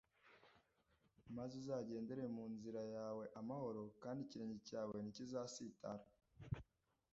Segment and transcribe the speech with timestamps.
[1.35, 6.05] maze uzagendere mu nzira yawe amahoro, kandi ikirenge cyawe ntikizasitara